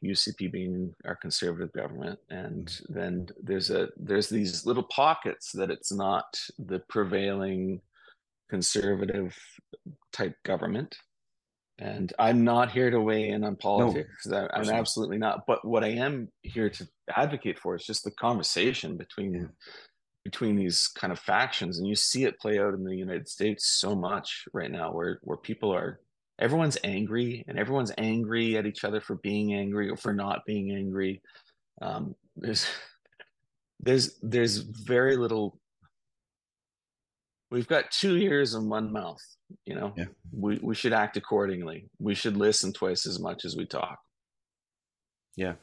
being 0.50 0.94
our 1.04 1.16
conservative 1.16 1.72
government, 1.72 2.18
and 2.30 2.66
mm. 2.66 2.82
then 2.88 3.28
there's 3.42 3.70
a 3.70 3.88
there's 3.96 4.28
these 4.28 4.66
little 4.66 4.82
pockets 4.84 5.52
that 5.52 5.70
it's 5.70 5.92
not 5.92 6.38
the 6.58 6.80
prevailing 6.88 7.80
conservative 8.50 9.36
type 10.12 10.34
government, 10.44 10.96
and 11.78 12.12
I'm 12.18 12.42
not 12.42 12.72
here 12.72 12.90
to 12.90 13.00
weigh 13.00 13.28
in 13.28 13.44
on 13.44 13.56
politics. 13.56 14.26
No, 14.26 14.48
I'm 14.52 14.70
absolutely 14.70 15.18
not. 15.18 15.44
But 15.46 15.64
what 15.64 15.84
I 15.84 15.90
am 15.90 16.28
here 16.42 16.70
to 16.70 16.88
advocate 17.14 17.58
for 17.58 17.76
is 17.76 17.84
just 17.84 18.02
the 18.04 18.10
conversation 18.10 18.96
between 18.96 19.34
yeah. 19.34 19.46
between 20.24 20.56
these 20.56 20.88
kind 20.88 21.12
of 21.12 21.20
factions, 21.20 21.78
and 21.78 21.86
you 21.86 21.94
see 21.94 22.24
it 22.24 22.40
play 22.40 22.58
out 22.58 22.74
in 22.74 22.82
the 22.82 22.96
United 22.96 23.28
States 23.28 23.68
so 23.78 23.94
much 23.94 24.46
right 24.52 24.70
now, 24.70 24.92
where 24.92 25.20
where 25.22 25.36
people 25.36 25.72
are 25.72 26.00
everyone's 26.38 26.78
angry, 26.84 27.44
and 27.48 27.58
everyone's 27.58 27.92
angry 27.98 28.56
at 28.56 28.66
each 28.66 28.84
other 28.84 29.00
for 29.00 29.16
being 29.16 29.54
angry 29.54 29.88
or 29.90 29.96
for 29.96 30.12
not 30.12 30.44
being 30.46 30.72
angry. 30.72 31.20
Um, 31.82 32.14
there's 32.36 32.66
there's 33.80 34.18
there's 34.22 34.58
very 34.58 35.16
little 35.16 35.58
we've 37.50 37.68
got 37.68 37.90
two 37.90 38.16
ears 38.16 38.54
and 38.54 38.68
one 38.68 38.92
mouth. 38.92 39.20
You 39.64 39.74
know, 39.76 39.94
Yeah. 39.96 40.04
we 40.32 40.58
we 40.58 40.74
should 40.74 40.92
act 40.92 41.16
accordingly. 41.16 41.88
We 41.98 42.14
should 42.14 42.36
listen 42.36 42.72
twice 42.72 43.06
as 43.06 43.18
much 43.18 43.44
as 43.44 43.56
we 43.56 43.66
talk. 43.66 43.98
Yeah. 45.36 45.54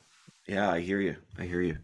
Yeah, 0.47 0.71
I 0.71 0.79
hear 0.79 0.99
you. 1.01 1.15
I 1.37 1.45
hear 1.45 1.61
you. 1.61 1.77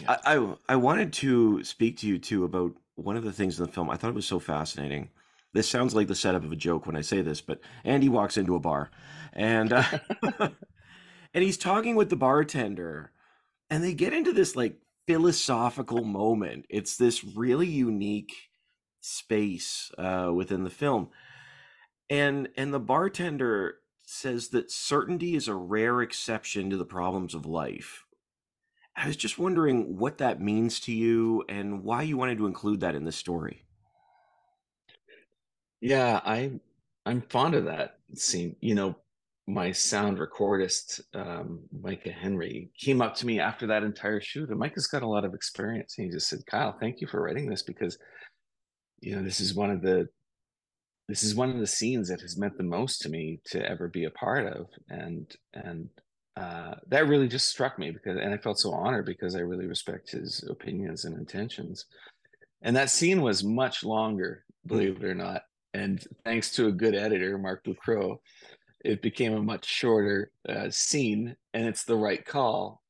Yeah. 0.00 0.16
I, 0.24 0.36
I 0.36 0.54
I 0.70 0.76
wanted 0.76 1.12
to 1.14 1.62
speak 1.62 1.98
to 1.98 2.08
you 2.08 2.18
too 2.18 2.44
about 2.44 2.72
one 2.96 3.16
of 3.16 3.22
the 3.24 3.32
things 3.32 3.58
in 3.58 3.66
the 3.66 3.70
film. 3.72 3.90
I 3.90 3.96
thought 3.96 4.10
it 4.10 4.14
was 4.14 4.26
so 4.26 4.40
fascinating. 4.40 5.10
This 5.54 5.68
sounds 5.68 5.94
like 5.94 6.08
the 6.08 6.14
setup 6.14 6.44
of 6.44 6.52
a 6.52 6.56
joke 6.56 6.86
when 6.86 6.96
I 6.96 7.00
say 7.00 7.22
this, 7.22 7.40
but 7.40 7.60
Andy 7.84 8.08
walks 8.08 8.36
into 8.36 8.54
a 8.54 8.60
bar, 8.60 8.90
and 9.32 9.72
uh, 9.72 9.84
and 11.34 11.44
he's 11.44 11.56
talking 11.56 11.96
with 11.96 12.10
the 12.10 12.16
bartender, 12.16 13.12
and 13.70 13.82
they 13.82 13.94
get 13.94 14.12
into 14.12 14.32
this 14.32 14.54
like 14.54 14.78
philosophical 15.06 16.04
moment. 16.04 16.66
It's 16.68 16.96
this 16.96 17.24
really 17.24 17.68
unique 17.68 18.34
space 19.00 19.90
uh, 19.96 20.30
within 20.34 20.64
the 20.64 20.70
film, 20.70 21.08
and 22.10 22.48
and 22.56 22.74
the 22.74 22.80
bartender 22.80 23.76
says 24.06 24.48
that 24.48 24.70
certainty 24.70 25.34
is 25.34 25.48
a 25.48 25.54
rare 25.54 26.02
exception 26.02 26.68
to 26.68 26.76
the 26.76 26.84
problems 26.84 27.34
of 27.34 27.46
life 27.46 28.04
I 28.96 29.08
was 29.08 29.16
just 29.16 29.38
wondering 29.38 29.98
what 29.98 30.18
that 30.18 30.40
means 30.40 30.78
to 30.80 30.92
you 30.92 31.44
and 31.48 31.82
why 31.82 32.02
you 32.02 32.16
wanted 32.16 32.38
to 32.38 32.46
include 32.46 32.80
that 32.80 32.94
in 32.94 33.04
the 33.04 33.12
story. 33.12 33.64
Yeah, 35.84 36.20
I 36.24 36.50
I'm 37.04 37.20
fond 37.28 37.54
of 37.54 37.66
that 37.66 37.98
scene. 38.14 38.56
You 38.62 38.74
know, 38.74 38.96
my 39.46 39.70
sound 39.70 40.16
recordist, 40.16 41.02
um, 41.12 41.60
Micah 41.78 42.10
Henry, 42.10 42.70
came 42.80 43.02
up 43.02 43.14
to 43.16 43.26
me 43.26 43.38
after 43.38 43.66
that 43.66 43.82
entire 43.82 44.18
shoot, 44.22 44.48
and 44.48 44.58
Micah's 44.58 44.86
got 44.86 45.02
a 45.02 45.06
lot 45.06 45.26
of 45.26 45.34
experience. 45.34 45.96
And 45.98 46.06
he 46.06 46.10
just 46.10 46.28
said, 46.30 46.46
Kyle, 46.46 46.74
thank 46.80 47.02
you 47.02 47.06
for 47.06 47.20
writing 47.20 47.50
this 47.50 47.62
because 47.62 47.98
you 49.02 49.14
know, 49.14 49.22
this 49.22 49.40
is 49.40 49.54
one 49.54 49.70
of 49.70 49.82
the 49.82 50.08
this 51.06 51.22
is 51.22 51.34
one 51.34 51.50
of 51.50 51.58
the 51.58 51.66
scenes 51.66 52.08
that 52.08 52.22
has 52.22 52.38
meant 52.38 52.56
the 52.56 52.64
most 52.64 53.02
to 53.02 53.10
me 53.10 53.40
to 53.48 53.62
ever 53.68 53.88
be 53.88 54.04
a 54.04 54.10
part 54.10 54.46
of. 54.46 54.68
And 54.88 55.30
and 55.52 55.90
uh, 56.34 56.76
that 56.88 57.08
really 57.08 57.28
just 57.28 57.48
struck 57.48 57.78
me 57.78 57.90
because 57.90 58.16
and 58.16 58.32
I 58.32 58.38
felt 58.38 58.58
so 58.58 58.72
honored 58.72 59.04
because 59.04 59.36
I 59.36 59.40
really 59.40 59.66
respect 59.66 60.12
his 60.12 60.42
opinions 60.48 61.04
and 61.04 61.14
intentions. 61.18 61.84
And 62.62 62.74
that 62.74 62.88
scene 62.88 63.20
was 63.20 63.44
much 63.44 63.84
longer, 63.84 64.44
believe 64.66 64.96
it 64.96 65.04
or 65.04 65.14
not. 65.14 65.42
And 65.74 66.02
thanks 66.24 66.52
to 66.52 66.68
a 66.68 66.72
good 66.72 66.94
editor, 66.94 67.36
Mark 67.36 67.64
Ducrot, 67.64 68.18
it 68.84 69.02
became 69.02 69.34
a 69.34 69.42
much 69.42 69.66
shorter 69.66 70.30
uh, 70.48 70.70
scene, 70.70 71.36
and 71.52 71.66
it's 71.66 71.84
the 71.84 71.96
right 71.96 72.24
call. 72.24 72.80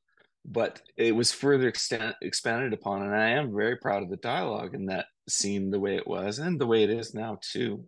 But 0.44 0.82
it 0.98 1.16
was 1.16 1.32
further 1.32 1.68
extent, 1.68 2.14
expanded 2.20 2.74
upon, 2.74 3.02
and 3.02 3.14
I 3.14 3.30
am 3.30 3.56
very 3.56 3.76
proud 3.76 4.02
of 4.02 4.10
the 4.10 4.18
dialogue 4.18 4.74
in 4.74 4.86
that 4.86 5.06
scene, 5.26 5.70
the 5.70 5.80
way 5.80 5.96
it 5.96 6.06
was, 6.06 6.38
and 6.38 6.60
the 6.60 6.66
way 6.66 6.82
it 6.82 6.90
is 6.90 7.14
now 7.14 7.38
too. 7.40 7.84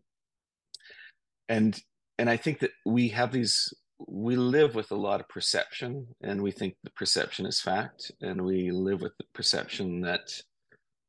And 1.50 1.79
and 2.19 2.31
I 2.31 2.38
think 2.38 2.61
that 2.61 2.71
we 2.87 3.09
have 3.09 3.31
these 3.31 3.75
we 4.09 4.37
live 4.37 4.75
with 4.75 4.91
a 4.91 4.97
lot 4.97 5.21
of 5.21 5.29
perception 5.29 6.07
and 6.23 6.43
we 6.43 6.50
think 6.50 6.75
the 6.83 6.91
perception 6.91 7.47
is 7.47 7.61
fact 7.61 8.11
and 8.21 8.43
we 8.43 8.71
live 8.71 9.00
with 9.00 9.12
the 9.19 9.25
perception 9.33 10.03
that 10.03 10.29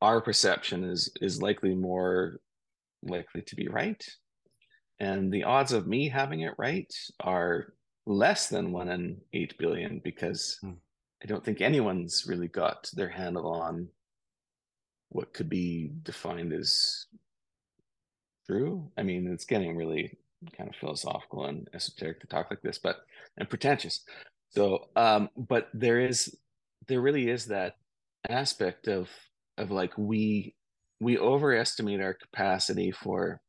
our 0.01 0.21
perception 0.21 0.83
is 0.83 1.11
is 1.21 1.41
likely 1.41 1.75
more 1.75 2.39
likely 3.07 3.41
to 3.43 3.55
be 3.55 3.67
right. 3.67 4.03
And 4.99 5.31
the 5.31 5.43
odds 5.43 5.73
of 5.73 5.87
me 5.87 6.09
having 6.09 6.41
it 6.41 6.53
right 6.57 6.91
are 7.19 7.73
less 8.05 8.47
than 8.49 8.71
one 8.71 8.89
in 8.89 9.17
eight 9.33 9.57
billion 9.57 9.99
because 10.03 10.57
Hmm. 10.61 10.79
i 11.21 11.25
don't 11.25 11.43
think 11.43 11.59
anyone's 11.61 12.25
really 12.25 12.47
got 12.47 12.89
their 12.93 13.09
handle 13.09 13.51
on 13.51 13.89
what 15.09 15.33
could 15.33 15.49
be 15.49 15.91
defined 16.03 16.53
as 16.53 17.05
true. 18.45 18.91
I 18.97 19.03
mean 19.03 19.27
it's 19.31 19.45
getting 19.45 19.75
really 19.75 20.17
kind 20.55 20.69
of 20.69 20.75
philosophical 20.75 21.45
and 21.45 21.67
esoteric 21.73 22.21
to 22.21 22.27
talk 22.27 22.49
like 22.49 22.61
this 22.61 22.79
but 22.79 22.97
and 23.37 23.49
pretentious. 23.49 24.03
So 24.49 24.85
um 24.95 25.29
but 25.35 25.67
there 25.73 25.99
is 25.99 26.33
there 26.87 27.01
really 27.01 27.29
is 27.29 27.47
that 27.47 27.75
aspect 28.29 28.87
of 28.87 29.09
of 29.57 29.71
like 29.71 29.97
we 29.97 30.55
we 30.99 31.17
overestimate 31.17 32.01
our 32.01 32.13
capacity 32.13 32.91
for 32.91 33.41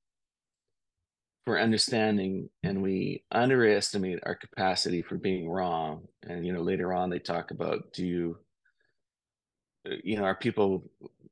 for 1.45 1.59
understanding 1.59 2.51
and 2.63 2.83
we 2.83 3.25
underestimate 3.31 4.19
our 4.25 4.35
capacity 4.35 5.03
for 5.03 5.17
being 5.17 5.49
wrong. 5.49 6.07
And 6.23 6.47
you 6.47 6.53
know 6.53 6.63
later 6.63 6.93
on 6.93 7.11
they 7.11 7.19
talk 7.19 7.51
about 7.51 7.93
do 7.93 8.07
you 8.07 8.39
uh, 9.89 9.95
you 10.03 10.17
know 10.17 10.25
are 10.25 10.35
people 10.37 10.91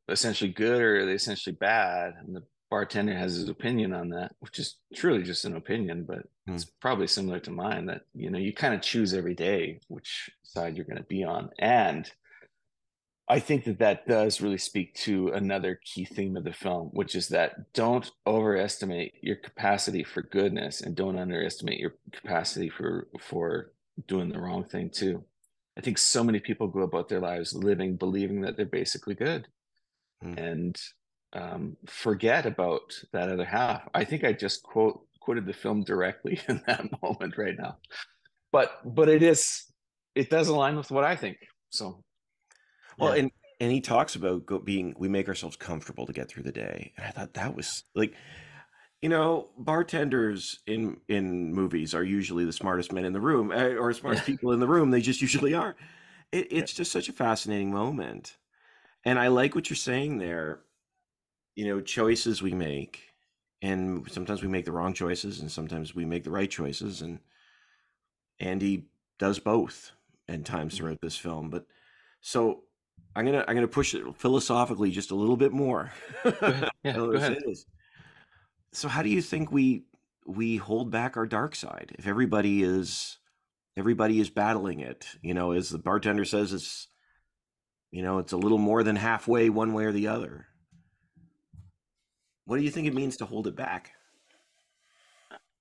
essentially 0.08 0.50
good 0.52 0.80
or 0.80 1.00
are 1.00 1.06
they 1.06 1.14
essentially 1.14 1.54
bad? 1.56 2.14
And 2.18 2.34
the 2.36 2.44
bartender 2.70 3.16
has 3.16 3.34
his 3.36 3.48
opinion 3.48 3.92
on 3.92 4.08
that 4.10 4.34
which 4.40 4.58
is 4.58 4.80
truly 4.94 5.22
just 5.22 5.44
an 5.44 5.54
opinion 5.54 6.04
but 6.04 6.26
Hmm. 6.46 6.56
it's 6.56 6.64
probably 6.64 7.06
similar 7.06 7.38
to 7.40 7.50
mine 7.52 7.86
that 7.86 8.02
you 8.12 8.28
know 8.30 8.38
you 8.38 8.52
kind 8.52 8.74
of 8.74 8.82
choose 8.82 9.14
every 9.14 9.34
day 9.34 9.80
which 9.88 10.30
side 10.42 10.76
you're 10.76 10.86
going 10.86 10.96
to 10.98 11.04
be 11.04 11.22
on. 11.24 11.50
And 11.58 12.10
I 13.28 13.40
think 13.40 13.64
that 13.64 13.80
that 13.80 14.06
does 14.06 14.40
really 14.40 14.58
speak 14.58 14.94
to 14.96 15.28
another 15.30 15.80
key 15.84 16.04
theme 16.04 16.36
of 16.36 16.44
the 16.44 16.52
film, 16.52 16.88
which 16.92 17.16
is 17.16 17.28
that 17.28 17.72
don't 17.72 18.10
overestimate 18.26 19.14
your 19.20 19.36
capacity 19.36 20.04
for 20.04 20.22
goodness 20.22 20.80
and 20.80 20.94
don't 20.94 21.18
underestimate 21.18 21.80
your 21.80 21.94
capacity 22.12 22.68
for 22.68 23.08
for 23.20 23.72
doing 24.06 24.28
the 24.28 24.40
wrong 24.40 24.64
thing 24.64 24.90
too. 24.90 25.24
I 25.76 25.80
think 25.80 25.98
so 25.98 26.22
many 26.24 26.40
people 26.40 26.68
go 26.68 26.80
about 26.82 27.08
their 27.08 27.20
lives 27.20 27.54
living 27.54 27.96
believing 27.96 28.42
that 28.42 28.56
they're 28.56 28.66
basically 28.66 29.14
good 29.14 29.48
Hmm. 30.22 30.38
and 30.38 30.80
um, 31.32 31.76
forget 31.86 32.46
about 32.46 32.94
that 33.12 33.28
other 33.28 33.44
half. 33.44 33.82
I 33.94 34.04
think 34.04 34.24
I 34.24 34.32
just 34.32 34.62
quote 34.62 35.00
quoted 35.20 35.46
the 35.46 35.52
film 35.52 35.82
directly 35.82 36.40
in 36.48 36.62
that 36.66 36.84
moment 37.02 37.36
right 37.36 37.56
now, 37.58 37.76
but 38.52 38.80
but 38.84 39.08
it 39.08 39.22
is 39.22 39.64
it 40.14 40.30
does 40.30 40.48
align 40.48 40.76
with 40.76 40.90
what 40.90 41.04
I 41.04 41.16
think. 41.16 41.38
So 41.70 42.02
Well, 42.98 43.14
yeah. 43.14 43.22
and 43.22 43.30
and 43.60 43.72
he 43.72 43.80
talks 43.80 44.14
about 44.14 44.46
go, 44.46 44.58
being 44.58 44.94
we 44.98 45.08
make 45.08 45.28
ourselves 45.28 45.56
comfortable 45.56 46.06
to 46.06 46.12
get 46.12 46.28
through 46.28 46.44
the 46.44 46.52
day, 46.52 46.92
and 46.96 47.06
I 47.06 47.10
thought 47.10 47.34
that 47.34 47.54
was 47.56 47.84
like, 47.94 48.14
you 49.02 49.08
know, 49.08 49.48
bartenders 49.58 50.60
in 50.66 50.98
in 51.08 51.52
movies 51.52 51.94
are 51.94 52.04
usually 52.04 52.44
the 52.44 52.52
smartest 52.52 52.92
men 52.92 53.04
in 53.04 53.12
the 53.12 53.20
room, 53.20 53.52
eh, 53.52 53.74
or 53.74 53.92
smartest 53.92 54.26
people 54.26 54.52
in 54.52 54.60
the 54.60 54.68
room. 54.68 54.90
They 54.90 55.00
just 55.00 55.22
usually 55.22 55.54
are. 55.54 55.76
It, 56.32 56.48
it's 56.50 56.72
just 56.72 56.92
such 56.92 57.08
a 57.08 57.12
fascinating 57.12 57.72
moment, 57.72 58.36
and 59.04 59.18
I 59.18 59.28
like 59.28 59.54
what 59.54 59.70
you're 59.70 59.76
saying 59.76 60.18
there. 60.18 60.60
You 61.54 61.66
know, 61.66 61.80
choices 61.80 62.42
we 62.42 62.52
make, 62.52 63.14
and 63.62 64.06
sometimes 64.10 64.42
we 64.42 64.48
make 64.48 64.66
the 64.66 64.72
wrong 64.72 64.92
choices, 64.92 65.40
and 65.40 65.50
sometimes 65.50 65.94
we 65.94 66.04
make 66.04 66.24
the 66.24 66.30
right 66.30 66.50
choices, 66.50 67.00
and 67.00 67.20
Andy 68.38 68.88
does 69.18 69.38
both 69.38 69.92
at 70.28 70.44
times 70.44 70.76
throughout 70.76 71.00
this 71.00 71.16
film. 71.16 71.48
But 71.48 71.66
so 72.20 72.64
I'm 73.16 73.24
gonna 73.24 73.44
I'm 73.48 73.54
gonna 73.54 73.66
push 73.66 73.94
it 73.94 74.04
philosophically 74.16 74.90
just 74.90 75.10
a 75.10 75.14
little 75.14 75.36
bit 75.36 75.52
more. 75.52 75.92
Yeah, 76.84 76.92
go 76.92 77.12
ahead. 77.12 77.38
this. 77.44 77.64
So 78.72 78.86
how 78.88 79.02
do 79.02 79.08
you 79.08 79.22
think 79.22 79.50
we 79.50 79.84
we 80.26 80.56
hold 80.56 80.90
back 80.90 81.16
our 81.16 81.26
dark 81.26 81.56
side 81.56 81.96
if 81.98 82.06
everybody 82.06 82.62
is 82.62 83.18
everybody 83.76 84.20
is 84.20 84.30
battling 84.30 84.80
it? 84.80 85.06
You 85.22 85.34
know, 85.34 85.52
as 85.52 85.70
the 85.70 85.78
bartender 85.78 86.24
says, 86.24 86.52
it's 86.52 86.88
you 87.90 88.02
know 88.02 88.18
it's 88.18 88.32
a 88.32 88.36
little 88.36 88.58
more 88.58 88.82
than 88.82 88.96
halfway 88.96 89.48
one 89.48 89.72
way 89.72 89.84
or 89.84 89.92
the 89.92 90.08
other. 90.08 90.46
What 92.44 92.58
do 92.58 92.62
you 92.62 92.70
think 92.70 92.86
it 92.86 92.94
means 92.94 93.16
to 93.16 93.26
hold 93.26 93.46
it 93.46 93.56
back? 93.56 93.92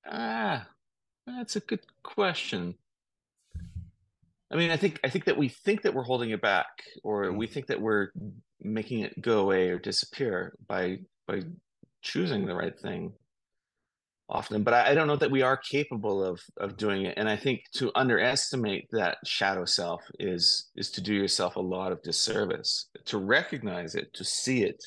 Ah, 0.07 0.67
that's 1.25 1.55
a 1.55 1.61
good 1.61 1.85
question. 2.03 2.75
I 4.51 4.55
mean, 4.55 4.71
I 4.71 4.77
think 4.77 4.99
I 5.03 5.09
think 5.09 5.25
that 5.25 5.37
we 5.37 5.49
think 5.49 5.81
that 5.83 5.93
we're 5.93 6.03
holding 6.03 6.29
it 6.29 6.41
back, 6.41 6.67
or 7.03 7.25
Mm. 7.25 7.37
we 7.37 7.47
think 7.47 7.67
that 7.67 7.81
we're 7.81 8.09
making 8.61 8.99
it 8.99 9.21
go 9.21 9.39
away 9.41 9.69
or 9.69 9.79
disappear 9.79 10.55
by 10.67 10.99
by 11.27 11.41
choosing 12.01 12.45
the 12.45 12.55
right 12.55 12.77
thing 12.79 13.13
often. 14.29 14.63
But 14.63 14.73
I, 14.73 14.91
I 14.91 14.93
don't 14.95 15.07
know 15.07 15.15
that 15.17 15.31
we 15.31 15.41
are 15.41 15.57
capable 15.57 16.23
of 16.23 16.39
of 16.57 16.77
doing 16.77 17.05
it. 17.05 17.17
And 17.17 17.27
I 17.29 17.35
think 17.37 17.61
to 17.73 17.91
underestimate 17.95 18.87
that 18.91 19.17
shadow 19.25 19.65
self 19.65 20.01
is 20.19 20.69
is 20.75 20.91
to 20.91 21.01
do 21.01 21.13
yourself 21.13 21.55
a 21.55 21.61
lot 21.61 21.91
of 21.91 22.01
disservice. 22.03 22.89
To 23.05 23.17
recognize 23.17 23.95
it, 23.95 24.13
to 24.13 24.23
see 24.23 24.63
it, 24.63 24.83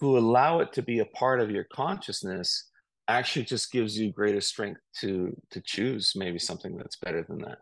to 0.00 0.18
allow 0.18 0.60
it 0.60 0.72
to 0.74 0.82
be 0.82 0.98
a 0.98 1.06
part 1.06 1.40
of 1.40 1.50
your 1.50 1.64
consciousness 1.72 2.70
actually 3.08 3.44
just 3.44 3.72
gives 3.72 3.98
you 3.98 4.12
greater 4.12 4.40
strength 4.40 4.80
to 5.00 5.36
to 5.50 5.60
choose 5.60 6.12
maybe 6.16 6.38
something 6.38 6.76
that's 6.76 6.96
better 6.96 7.22
than 7.28 7.38
that 7.38 7.58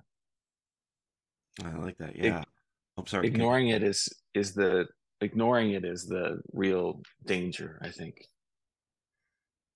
I 1.65 1.77
like 1.77 1.99
that. 1.99 2.17
Yeah. 2.17 2.45
I'm 2.97 3.07
sorry. 3.07 3.29
go- 3.29 3.35
ignoring 3.35 3.69
it 3.69 3.83
is 3.83 4.09
is 4.35 4.55
the 4.55 4.87
ignoring 5.21 5.73
it 5.73 5.85
is 5.85 6.07
the 6.07 6.41
real 6.53 7.03
danger 7.27 7.79
i 7.83 7.89
think 7.89 8.15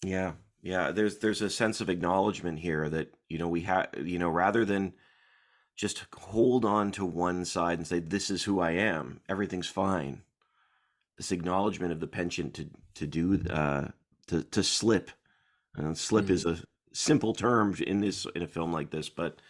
Yeah, 0.03 0.33
yeah. 0.63 0.91
There's 0.93 1.19
there's 1.19 1.43
a 1.43 1.51
sense 1.51 1.81
of 1.81 1.89
acknowledgement 1.89 2.59
here 2.59 2.89
that 2.89 3.09
you 3.29 3.39
know 3.39 3.49
we 3.49 3.63
have 3.63 3.89
you 3.97 4.19
know 4.19 4.29
rather 4.29 4.65
than 4.65 4.93
just 5.77 6.05
hold 6.15 6.65
on 6.65 6.91
to 6.93 7.05
one 7.05 7.45
side 7.45 7.79
and 7.79 7.87
say 7.87 7.99
this 7.99 8.31
is 8.31 8.45
who 8.45 8.61
I 8.61 8.73
am, 8.73 9.21
everything's 9.29 9.69
fine. 9.69 10.23
this 11.17 11.33
acknowledgement 11.33 11.93
of 11.93 12.01
the 12.01 12.07
penchant 12.07 12.55
to 12.55 12.71
to 12.95 13.07
do 13.07 13.43
uh, 13.51 13.89
to 14.29 14.43
to 14.43 14.63
slip. 14.63 15.11
And 15.77 15.99
slip 15.99 16.27
mm-hmm. 16.27 16.35
is 16.35 16.47
a 16.47 16.59
simple 16.93 17.35
term 17.35 17.75
in 17.85 18.01
this 18.01 18.27
in 18.35 18.43
a 18.43 18.47
film 18.47 18.73
like 18.73 18.91
this, 18.91 19.09
but 19.09 19.41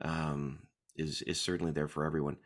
um, 0.00 0.60
is 0.98 1.22
is 1.22 1.40
certainly 1.40 1.72
there 1.72 1.88
for 1.88 2.04
everyone. 2.04 2.36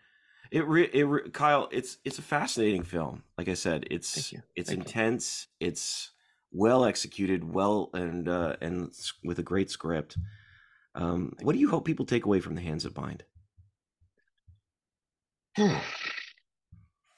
It, 0.51 0.67
re, 0.67 0.89
it 0.93 1.05
re, 1.05 1.31
Kyle, 1.31 1.69
it's 1.73 1.99
it's 2.05 2.19
a 2.19 2.23
fascinating 2.23 2.83
film. 2.83 3.23
Like 3.39 3.49
I 3.49 3.55
said, 3.55 3.87
it's 3.91 4.35
it's 4.55 4.69
Thank 4.69 4.81
intense. 4.81 5.49
You. 5.61 5.69
It's 5.69 6.11
well 6.53 6.85
executed, 6.85 7.43
well 7.53 7.91
and 7.95 8.29
uh, 8.29 8.57
and 8.61 8.93
with 9.25 9.39
a 9.39 9.43
great 9.43 9.71
script. 9.71 10.19
Um, 10.95 11.35
what 11.41 11.55
do 11.55 11.59
you 11.59 11.71
hope 11.71 11.87
people 11.87 12.05
take 12.05 12.27
away 12.27 12.41
from 12.41 12.55
The 12.55 12.61
Hands 12.61 12.85
of 12.85 12.95
Bind? 12.95 13.25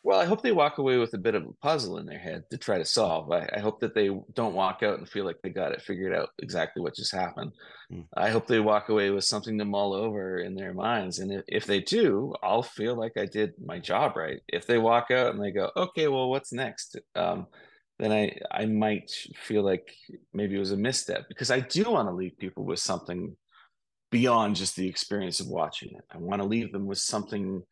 Well, 0.05 0.21
I 0.21 0.27
hope 0.27 0.43
they 0.43 0.53
walk 0.53 0.77
away 0.77 0.99
with 0.99 1.15
a 1.15 1.19
bit 1.19 1.35
of 1.35 1.45
a 1.45 1.53
puzzle 1.63 1.97
in 1.97 2.05
their 2.05 2.19
head 2.19 2.45
to 2.51 2.59
try 2.59 2.77
to 2.77 2.85
solve. 2.85 3.33
I, 3.33 3.49
I 3.57 3.61
hope 3.61 3.81
that 3.81 3.95
they 3.95 4.11
don't 4.35 4.55
walk 4.55 4.83
out 4.83 4.99
and 4.99 5.09
feel 5.09 5.25
like 5.25 5.41
they 5.43 5.49
got 5.49 5.73
it 5.73 5.81
figured 5.81 6.15
out 6.15 6.29
exactly 6.43 6.83
what 6.83 6.95
just 6.95 7.11
happened. 7.11 7.53
Mm. 7.91 8.05
I 8.15 8.29
hope 8.29 8.47
they 8.47 8.61
walk 8.61 8.91
away 8.91 9.09
with 9.09 9.25
something 9.25 9.59
to 9.59 9.65
mull 9.65 9.95
over 9.95 10.37
in 10.37 10.55
their 10.55 10.75
minds. 10.75 11.21
And 11.21 11.33
if, 11.33 11.43
if 11.49 11.65
they 11.65 11.81
do, 11.81 12.35
I'll 12.43 12.63
feel 12.63 12.97
like 12.97 13.13
I 13.17 13.25
did 13.25 13.55
my 13.65 13.79
job 13.79 14.19
right. 14.19 14.43
If 14.47 14.67
they 14.67 14.77
walk 14.77 15.11
out 15.11 15.35
and 15.35 15.43
they 15.43 15.53
go, 15.53 15.71
okay, 15.75 16.07
well, 16.09 16.29
what's 16.29 16.53
next? 16.53 16.99
Um, 17.17 17.47
then 17.99 18.13
I, 18.13 18.37
I 18.51 18.67
might 18.67 19.11
feel 19.37 19.65
like 19.65 19.91
maybe 20.35 20.55
it 20.55 20.59
was 20.59 20.73
a 20.73 20.77
misstep 20.77 21.29
because 21.29 21.51
I 21.51 21.61
do 21.61 21.91
want 21.91 22.09
to 22.09 22.15
leave 22.15 22.37
people 22.39 22.67
with 22.67 22.79
something 22.79 23.35
beyond 24.11 24.57
just 24.57 24.77
the 24.77 24.87
experience 24.87 25.41
of 25.41 25.49
watching 25.49 25.93
it. 25.97 26.05
I 26.13 26.19
want 26.19 26.43
to 26.43 26.47
leave 26.47 26.73
them 26.73 26.85
with 26.85 26.99
something 26.99 27.63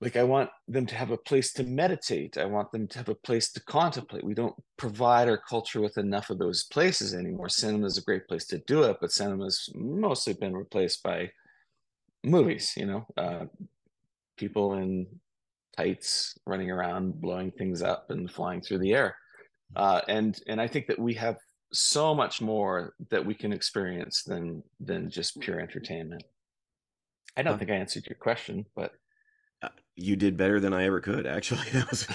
like 0.00 0.16
I 0.16 0.24
want 0.24 0.50
them 0.68 0.84
to 0.86 0.94
have 0.94 1.10
a 1.10 1.16
place 1.16 1.52
to 1.54 1.64
meditate. 1.64 2.36
I 2.36 2.44
want 2.44 2.70
them 2.70 2.86
to 2.88 2.98
have 2.98 3.08
a 3.08 3.14
place 3.14 3.50
to 3.52 3.62
contemplate. 3.64 4.24
We 4.24 4.34
don't 4.34 4.54
provide 4.76 5.28
our 5.28 5.38
culture 5.38 5.80
with 5.80 5.96
enough 5.96 6.28
of 6.28 6.38
those 6.38 6.64
places 6.64 7.14
anymore. 7.14 7.48
Cinema 7.48 7.86
is 7.86 7.96
a 7.96 8.02
great 8.02 8.28
place 8.28 8.46
to 8.48 8.58
do 8.66 8.82
it, 8.82 8.98
but 9.00 9.10
cinema's 9.10 9.70
mostly 9.74 10.34
been 10.34 10.54
replaced 10.54 11.02
by 11.02 11.30
movies. 12.22 12.74
You 12.76 12.86
know, 12.86 13.06
uh, 13.16 13.46
people 14.36 14.74
in 14.74 15.06
tights 15.76 16.36
running 16.46 16.70
around, 16.70 17.20
blowing 17.20 17.50
things 17.50 17.80
up 17.80 18.10
and 18.10 18.30
flying 18.30 18.60
through 18.60 18.78
the 18.78 18.92
air. 18.92 19.16
Uh, 19.74 20.02
and 20.08 20.38
and 20.46 20.60
I 20.60 20.66
think 20.68 20.88
that 20.88 20.98
we 20.98 21.14
have 21.14 21.38
so 21.72 22.14
much 22.14 22.42
more 22.42 22.94
that 23.10 23.24
we 23.24 23.34
can 23.34 23.52
experience 23.52 24.22
than 24.24 24.62
than 24.78 25.10
just 25.10 25.40
pure 25.40 25.58
entertainment. 25.58 26.22
I 27.34 27.42
don't 27.42 27.58
think 27.58 27.70
I 27.70 27.74
answered 27.74 28.06
your 28.06 28.16
question, 28.16 28.66
but 28.74 28.92
uh, 29.62 29.68
you 29.94 30.16
did 30.16 30.36
better 30.36 30.60
than 30.60 30.72
I 30.72 30.84
ever 30.84 31.00
could. 31.00 31.26
Actually, 31.26 31.66
was, 31.90 32.06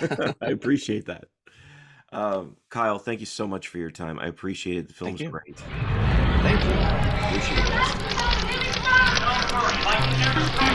I 0.42 0.50
appreciate 0.50 1.06
that. 1.06 1.26
Um, 2.12 2.58
Kyle, 2.70 3.00
thank 3.00 3.22
you 3.22 3.26
so 3.26 3.48
much 3.48 3.70
for 3.70 3.78
your 3.78 3.92
time. 3.92 4.20
I 4.20 4.28
appreciate 4.28 4.78
it. 4.78 4.88
The 4.88 4.94
film's 4.94 5.20
thank 5.20 5.32
great. 5.32 5.58
Thank 5.58 6.64
you. 6.64 6.72
Appreciate 7.28 7.66
it. 10.66 10.71